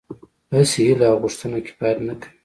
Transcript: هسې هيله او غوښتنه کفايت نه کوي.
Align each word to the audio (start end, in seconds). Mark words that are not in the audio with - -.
هسې 0.53 0.77
هيله 0.87 1.05
او 1.11 1.17
غوښتنه 1.23 1.57
کفايت 1.65 1.97
نه 2.07 2.13
کوي. 2.21 2.31